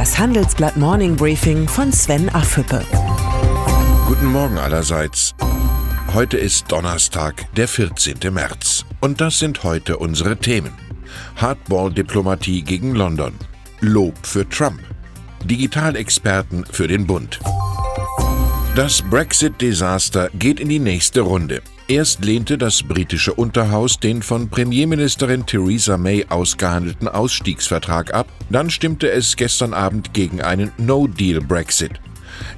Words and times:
Das 0.00 0.18
Handelsblatt 0.18 0.78
Morning 0.78 1.14
Briefing 1.14 1.68
von 1.68 1.92
Sven 1.92 2.30
Affüppe. 2.30 2.82
Guten 4.08 4.32
Morgen 4.32 4.56
allerseits. 4.56 5.34
Heute 6.14 6.38
ist 6.38 6.72
Donnerstag, 6.72 7.54
der 7.54 7.68
14. 7.68 8.16
März. 8.32 8.86
Und 9.02 9.20
das 9.20 9.38
sind 9.38 9.62
heute 9.62 9.98
unsere 9.98 10.38
Themen. 10.38 10.72
Hardball-Diplomatie 11.36 12.62
gegen 12.62 12.94
London. 12.94 13.34
Lob 13.80 14.14
für 14.26 14.48
Trump. 14.48 14.80
Digitalexperten 15.44 16.64
für 16.64 16.88
den 16.88 17.06
Bund. 17.06 17.38
Das 18.74 19.02
Brexit-Desaster 19.02 20.30
geht 20.32 20.60
in 20.60 20.70
die 20.70 20.78
nächste 20.78 21.20
Runde. 21.20 21.60
Erst 21.90 22.24
lehnte 22.24 22.56
das 22.56 22.84
britische 22.84 23.34
Unterhaus 23.34 23.98
den 23.98 24.22
von 24.22 24.48
Premierministerin 24.48 25.44
Theresa 25.44 25.96
May 25.96 26.24
ausgehandelten 26.28 27.08
Ausstiegsvertrag 27.08 28.14
ab, 28.14 28.28
dann 28.48 28.70
stimmte 28.70 29.10
es 29.10 29.34
gestern 29.34 29.74
Abend 29.74 30.14
gegen 30.14 30.40
einen 30.40 30.70
No-Deal-Brexit. 30.78 31.90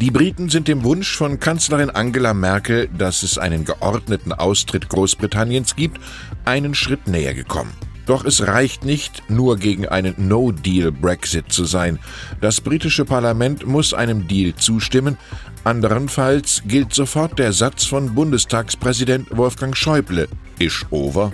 Die 0.00 0.10
Briten 0.10 0.48
sind 0.48 0.66
dem 0.66 0.82
Wunsch 0.82 1.16
von 1.16 1.38
Kanzlerin 1.38 1.90
Angela 1.90 2.34
Merkel, 2.34 2.88
dass 2.88 3.22
es 3.22 3.38
einen 3.38 3.64
geordneten 3.64 4.32
Austritt 4.32 4.88
Großbritanniens 4.88 5.76
gibt, 5.76 6.00
einen 6.44 6.74
Schritt 6.74 7.06
näher 7.06 7.32
gekommen. 7.32 7.70
Doch 8.10 8.24
es 8.24 8.44
reicht 8.44 8.84
nicht, 8.84 9.22
nur 9.30 9.56
gegen 9.56 9.86
einen 9.86 10.16
No-Deal-Brexit 10.18 11.52
zu 11.52 11.64
sein. 11.64 12.00
Das 12.40 12.60
britische 12.60 13.04
Parlament 13.04 13.68
muss 13.68 13.94
einem 13.94 14.26
Deal 14.26 14.52
zustimmen, 14.56 15.16
Anderenfalls 15.62 16.62
gilt 16.66 16.92
sofort 16.92 17.38
der 17.38 17.52
Satz 17.52 17.84
von 17.84 18.12
Bundestagspräsident 18.16 19.28
Wolfgang 19.30 19.76
Schäuble: 19.76 20.26
Isch 20.58 20.86
over. 20.90 21.30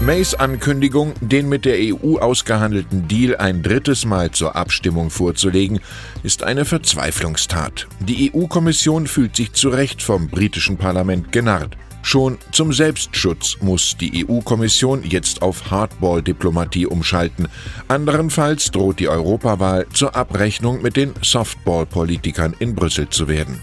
Mays 0.00 0.34
Ankündigung, 0.34 1.12
den 1.20 1.50
mit 1.50 1.66
der 1.66 1.76
EU 1.78 2.16
ausgehandelten 2.16 3.06
Deal 3.06 3.36
ein 3.36 3.62
drittes 3.62 4.06
Mal 4.06 4.30
zur 4.30 4.56
Abstimmung 4.56 5.10
vorzulegen, 5.10 5.80
ist 6.22 6.42
eine 6.42 6.64
Verzweiflungstat. 6.64 7.86
Die 8.00 8.32
EU-Kommission 8.32 9.06
fühlt 9.06 9.36
sich 9.36 9.52
zu 9.52 9.68
Recht 9.68 10.00
vom 10.00 10.28
britischen 10.28 10.78
Parlament 10.78 11.32
genarrt. 11.32 11.76
Schon 12.04 12.36
zum 12.52 12.72
Selbstschutz 12.72 13.56
muss 13.62 13.96
die 13.96 14.26
EU-Kommission 14.28 15.02
jetzt 15.04 15.40
auf 15.40 15.70
Hardball-Diplomatie 15.70 16.86
umschalten. 16.86 17.48
Anderenfalls 17.88 18.70
droht 18.70 19.00
die 19.00 19.08
Europawahl 19.08 19.86
zur 19.92 20.14
Abrechnung 20.14 20.82
mit 20.82 20.96
den 20.96 21.14
Softball-Politikern 21.22 22.54
in 22.58 22.74
Brüssel 22.74 23.08
zu 23.08 23.26
werden. 23.26 23.58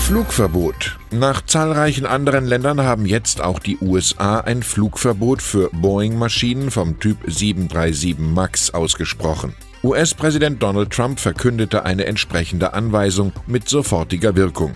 Flugverbot. 0.00 0.98
Nach 1.10 1.40
zahlreichen 1.40 2.04
anderen 2.04 2.44
Ländern 2.44 2.82
haben 2.82 3.06
jetzt 3.06 3.40
auch 3.40 3.58
die 3.58 3.78
USA 3.78 4.40
ein 4.40 4.62
Flugverbot 4.62 5.40
für 5.40 5.70
Boeing-Maschinen 5.70 6.70
vom 6.70 7.00
Typ 7.00 7.16
737 7.26 8.18
MAX 8.18 8.74
ausgesprochen. 8.74 9.54
US-Präsident 9.84 10.62
Donald 10.62 10.90
Trump 10.90 11.20
verkündete 11.20 11.84
eine 11.84 12.06
entsprechende 12.06 12.72
Anweisung 12.72 13.32
mit 13.46 13.68
sofortiger 13.68 14.34
Wirkung. 14.34 14.74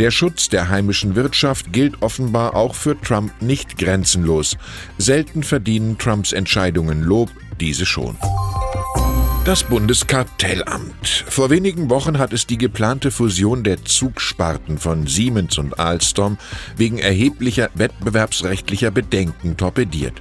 Der 0.00 0.10
Schutz 0.10 0.48
der 0.48 0.68
heimischen 0.68 1.14
Wirtschaft 1.14 1.72
gilt 1.72 2.02
offenbar 2.02 2.56
auch 2.56 2.74
für 2.74 3.00
Trump 3.00 3.30
nicht 3.40 3.78
grenzenlos. 3.78 4.56
Selten 4.98 5.44
verdienen 5.44 5.98
Trumps 5.98 6.32
Entscheidungen 6.32 7.02
Lob, 7.02 7.30
diese 7.60 7.86
schon. 7.86 8.16
Das 9.44 9.62
Bundeskartellamt. 9.62 11.06
Vor 11.28 11.50
wenigen 11.50 11.88
Wochen 11.88 12.18
hat 12.18 12.32
es 12.32 12.44
die 12.48 12.58
geplante 12.58 13.12
Fusion 13.12 13.62
der 13.62 13.84
Zugsparten 13.84 14.78
von 14.78 15.06
Siemens 15.06 15.58
und 15.58 15.78
Alstom 15.78 16.38
wegen 16.76 16.98
erheblicher 16.98 17.70
wettbewerbsrechtlicher 17.74 18.90
Bedenken 18.90 19.56
torpediert. 19.56 20.20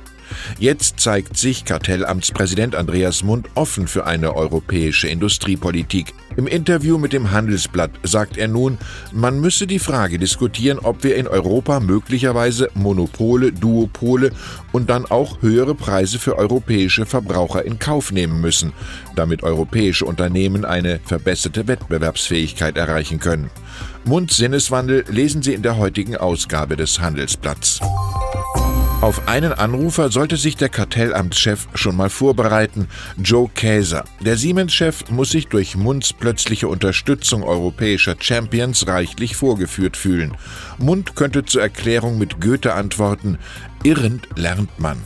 Jetzt 0.60 1.00
zeigt 1.00 1.38
sich 1.38 1.66
Kartellamtspräsident 1.66 2.76
Andreas 2.76 3.24
Mund 3.24 3.48
offen 3.56 3.88
für 3.88 4.06
eine 4.06 4.36
europäische 4.36 5.08
Industriepolitik. 5.08 6.14
Im 6.38 6.48
Interview 6.48 6.98
mit 6.98 7.12
dem 7.12 7.32
Handelsblatt 7.32 7.92
sagt 8.04 8.38
er 8.38 8.48
nun, 8.48 8.78
man 9.12 9.42
müsse 9.42 9.68
die 9.68 9.80
Frage 9.80 10.20
diskutieren, 10.20 10.80
ob 10.80 11.04
wir 11.04 11.16
in 11.16 11.28
Europa 11.28 11.80
möglicherweise 11.80 12.70
Monopole, 12.76 13.52
Duopole 13.52 14.32
und 14.72 14.90
dann 14.90 15.06
auch 15.06 15.42
höhere 15.42 15.76
Preise 15.76 16.20
für 16.20 16.38
europäische 16.38 17.06
Verbraucher 17.06 17.66
in 17.66 17.80
Kauf 17.80 18.12
nehmen 18.12 18.40
müssen, 18.40 18.72
damit 19.16 19.44
europäische 19.44 20.06
Unternehmen 20.06 20.64
eine 20.64 21.00
verbesserte 21.04 21.68
Wettbewerbsfähigkeit 21.68 22.78
erreichen 22.78 23.20
können. 23.20 23.50
Munds 24.06 24.38
Sinneswandel 24.38 25.04
lesen 25.10 25.42
Sie 25.42 25.54
in 25.54 25.62
der 25.62 25.78
heutigen 25.78 26.16
Ausgabe 26.16 26.78
des 26.78 27.00
Handelsblatts. 27.00 27.82
Auf 29.02 29.30
einen 29.30 29.54
Anrufer 29.54 30.12
sollte 30.12 30.36
sich 30.36 30.58
der 30.58 30.68
Kartellamtschef 30.68 31.70
schon 31.74 31.96
mal 31.96 32.10
vorbereiten, 32.10 32.90
Joe 33.18 33.48
Käser. 33.48 34.04
Der 34.20 34.36
Siemens-Chef 34.36 35.10
muss 35.10 35.32
sich 35.32 35.48
durch 35.48 35.78
Munds 35.78 36.12
plötzliche 36.12 36.68
Unterstützung 36.68 37.44
europäischer 37.44 38.18
Champions 38.20 38.88
reichlich 38.88 39.38
vorgeführt 39.38 39.96
fühlen. 39.96 40.36
Mund 40.80 41.16
könnte 41.16 41.46
zur 41.46 41.62
Erklärung 41.62 42.18
mit 42.18 42.42
Goethe 42.42 42.74
antworten, 42.74 43.38
irrend 43.84 44.28
lernt 44.36 44.78
man. 44.82 44.98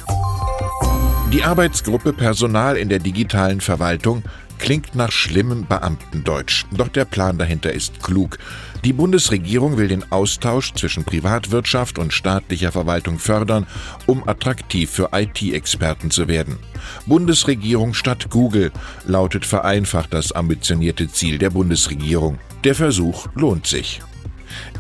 Die 1.34 1.44
Arbeitsgruppe 1.44 2.14
Personal 2.14 2.78
in 2.78 2.90
der 2.90 3.00
digitalen 3.00 3.60
Verwaltung 3.60 4.22
Klingt 4.60 4.94
nach 4.96 5.12
schlimmem 5.12 5.66
Beamtendeutsch, 5.66 6.66
doch 6.72 6.88
der 6.88 7.06
Plan 7.06 7.40
dahinter 7.40 7.74
ist 7.74 8.02
klug. 8.04 8.38
Die 8.86 8.94
Bundesregierung 8.94 9.78
will 9.78 9.88
den 9.88 10.10
Austausch 10.12 10.74
zwischen 10.74 11.04
Privatwirtschaft 11.04 11.98
und 11.98 12.14
staatlicher 12.14 12.72
Verwaltung 12.72 13.18
fördern, 13.18 13.66
um 14.06 14.26
attraktiv 14.30 14.92
für 14.92 15.10
IT-Experten 15.12 16.12
zu 16.12 16.28
werden. 16.28 16.60
Bundesregierung 17.08 17.96
statt 17.96 18.30
Google 18.30 18.72
lautet 19.06 19.44
vereinfacht 19.46 20.14
das 20.14 20.32
ambitionierte 20.32 21.10
Ziel 21.10 21.40
der 21.40 21.50
Bundesregierung. 21.50 22.38
Der 22.64 22.76
Versuch 22.76 23.28
lohnt 23.34 23.66
sich. 23.66 24.02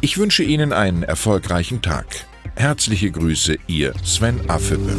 Ich 0.02 0.20
wünsche 0.20 0.44
Ihnen 0.44 0.72
einen 0.72 1.02
erfolgreichen 1.02 1.82
Tag. 1.82 2.06
Herzliche 2.56 3.10
Grüße, 3.10 3.58
Ihr 3.68 3.94
Sven 4.04 4.50
Affüppe. 4.50 4.96